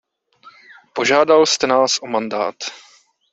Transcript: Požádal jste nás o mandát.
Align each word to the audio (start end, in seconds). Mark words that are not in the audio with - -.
Požádal 0.93 1.45
jste 1.45 1.67
nás 1.67 1.97
o 2.01 2.07
mandát. 2.07 2.55